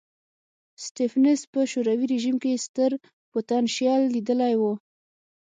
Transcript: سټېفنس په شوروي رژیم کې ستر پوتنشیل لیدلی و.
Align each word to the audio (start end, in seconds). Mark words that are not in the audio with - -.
سټېفنس 0.83 1.41
په 1.53 1.59
شوروي 1.71 2.05
رژیم 2.13 2.35
کې 2.43 2.61
ستر 2.65 2.91
پوتنشیل 3.31 4.01
لیدلی 4.15 4.53
و. 4.57 4.63